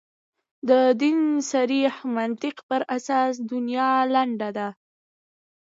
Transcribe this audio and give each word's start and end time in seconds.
د 0.69 0.71
دین 1.01 1.19
صریح 1.51 1.93
منطق 2.17 2.55
پر 2.69 2.81
اساس 2.95 3.33
دنیا 3.51 3.91
لنډه 4.13 4.49
ده. 4.57 4.67